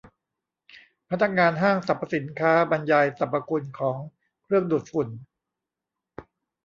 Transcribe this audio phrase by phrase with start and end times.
[1.09, 3.97] พนักงานห้างสรรพสินค้าบรรยายสรรพคุณของ
[4.43, 5.07] เครื่องดูดฝุ่น